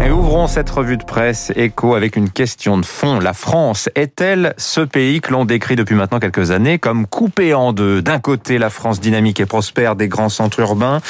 [0.00, 3.18] Et ouvrons cette revue de presse écho avec une question de fond.
[3.18, 7.72] La France est-elle ce pays que l'on décrit depuis maintenant quelques années comme coupé en
[7.72, 8.00] deux?
[8.00, 11.00] D'un côté, la France dynamique et prospère des grands centres urbains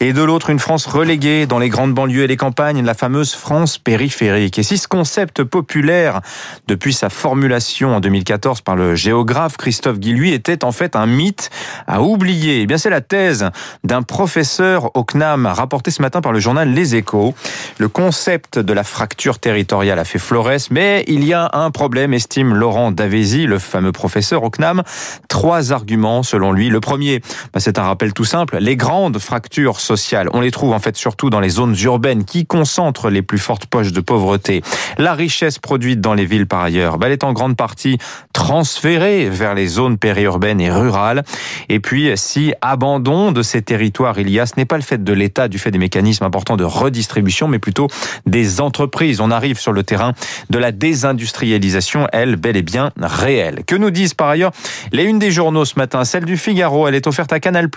[0.00, 3.34] et de l'autre, une France reléguée dans les grandes banlieues et les campagnes, la fameuse
[3.34, 4.58] France périphérique.
[4.58, 6.20] Et si ce concept populaire,
[6.68, 11.50] depuis sa formulation en 2014 par le géographe Christophe Guilluy, était en fait un mythe
[11.86, 13.48] à oublier, eh bien c'est la thèse
[13.84, 17.34] d'un professeur au CNAM rapporté ce matin par le journal Les Échos.
[17.78, 22.12] Le concept de la fracture territoriale a fait florès, mais il y a un problème,
[22.12, 24.82] estime Laurent Davésy, le fameux professeur au CNAM.
[25.28, 26.70] Trois arguments selon lui.
[26.70, 27.20] Le premier,
[27.52, 28.58] bah, c'est un rappel tout simple.
[28.60, 32.44] Les grandes fractures sociales, on les trouve en fait surtout dans les zones urbaines qui
[32.44, 34.62] concentrent les plus fortes poches de pauvreté.
[34.98, 37.98] La richesse produite dans les villes par ailleurs, bah, elle est en grande partie
[38.32, 41.22] transférée vers les zones périurbaines et rurales.
[41.68, 45.04] Et puis, si abandon de ces territoires il y a, ce n'est pas le fait
[45.04, 47.88] de l'État du fait des mécanismes importants de redistribution, mais plutôt
[48.26, 49.20] des entreprises.
[49.20, 50.12] On arrive sur le terrain
[50.50, 53.64] de la désindustrialisation, elle, bel et bien réelle.
[53.66, 54.52] Que nous disent par ailleurs
[54.92, 56.04] les unes des journaux ce matin?
[56.04, 57.68] Celle du Figaro, elle est offerte à Canal+.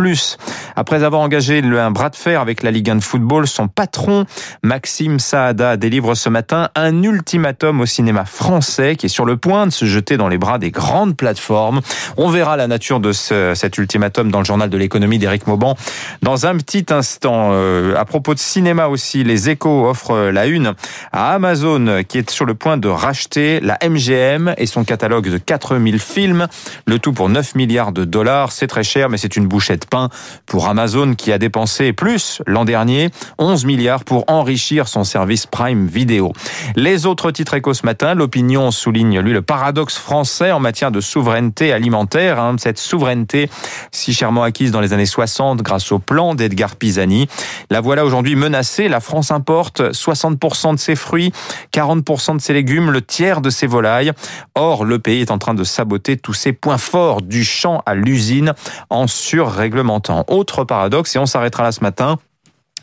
[0.76, 4.26] Après avoir engagé un bras de fer avec la Ligue 1 de football, son patron,
[4.64, 9.68] Maxime Saada, délivre ce matin un ultimatum au cinéma français qui est sur le point
[9.68, 11.82] de se jeter dans les bras des grandes plateformes.
[12.18, 15.76] On verra la nature de ce, cet ultimatum dans le journal de l'économie d'Éric Mauban
[16.22, 17.50] dans un petit instant.
[17.54, 20.74] Euh, à propos de cinéma aussi, les échos offrent la une
[21.12, 25.38] à Amazon qui est sur le point de racheter la MGM et son catalogue de
[25.38, 26.48] 4000 films,
[26.86, 28.52] le tout pour 9 milliards de dollars.
[28.52, 30.10] C'est très cher, mais c'est une bouchette de pain
[30.46, 35.88] pour Amazon qui a dépensé plus l'an dernier, 11 milliards pour enrichir son service Prime
[35.88, 36.34] Video.
[36.76, 41.02] Les autres titres échos ce matin, l'opinion souligne lui le paradoxe français en matière de
[41.02, 43.50] souveraineté alimentaire, hein, cette souveraineté
[43.92, 47.28] si chèrement acquise dans les années 60 grâce au plan d'Edgar Pisani.
[47.70, 48.67] La voilà aujourd'hui menacée.
[48.78, 51.32] La France importe 60% de ses fruits,
[51.74, 54.12] 40% de ses légumes, le tiers de ses volailles.
[54.56, 57.96] Or, le pays est en train de saboter tous ses points forts du champ à
[57.96, 58.54] l'usine
[58.90, 60.26] en surréglementant.
[60.28, 62.18] Autre paradoxe, et on s'arrêtera là ce matin,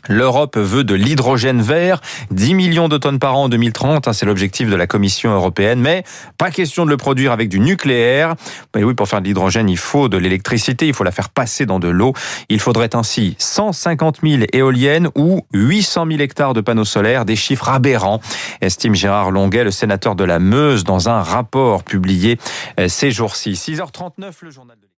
[0.07, 2.01] L'Europe veut de l'hydrogène vert,
[2.31, 5.79] 10 millions de tonnes par an en 2030, hein, c'est l'objectif de la Commission européenne,
[5.79, 6.03] mais
[6.37, 8.35] pas question de le produire avec du nucléaire.
[8.75, 11.65] Mais oui, pour faire de l'hydrogène, il faut de l'électricité, il faut la faire passer
[11.65, 12.13] dans de l'eau.
[12.49, 17.69] Il faudrait ainsi 150 000 éoliennes ou 800 000 hectares de panneaux solaires, des chiffres
[17.69, 18.21] aberrants,
[18.61, 22.37] estime Gérard Longuet, le sénateur de la Meuse, dans un rapport publié
[22.79, 23.53] euh, ces jours-ci.
[23.53, 24.87] 6h39, le journal de